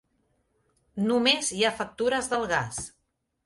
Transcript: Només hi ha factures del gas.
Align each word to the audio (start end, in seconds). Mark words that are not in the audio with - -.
Només 1.11 1.51
hi 1.59 1.61
ha 1.69 1.73
factures 1.83 2.33
del 2.35 2.51
gas. 2.57 2.85